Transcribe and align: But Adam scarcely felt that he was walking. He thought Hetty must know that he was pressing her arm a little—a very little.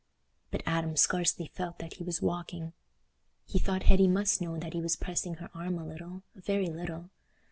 But 0.49 0.63
Adam 0.65 0.97
scarcely 0.97 1.45
felt 1.45 1.77
that 1.77 1.93
he 1.97 2.03
was 2.03 2.23
walking. 2.23 2.73
He 3.45 3.59
thought 3.59 3.83
Hetty 3.83 4.07
must 4.07 4.41
know 4.41 4.57
that 4.57 4.73
he 4.73 4.81
was 4.81 4.95
pressing 4.95 5.35
her 5.35 5.51
arm 5.53 5.77
a 5.77 5.85
little—a 5.85 6.41
very 6.41 6.71
little. 6.71 7.11